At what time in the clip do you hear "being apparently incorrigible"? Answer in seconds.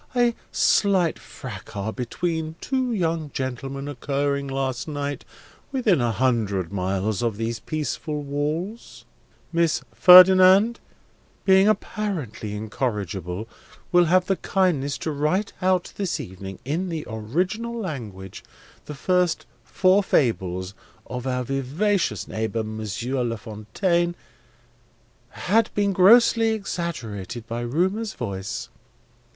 11.45-13.47